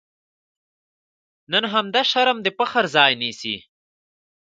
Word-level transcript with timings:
نن 1.51 1.63
همدا 1.73 2.01
شرم 2.11 2.37
د 2.45 2.47
فخر 2.57 2.83
ځای 2.95 3.11
نیسي. 3.21 3.55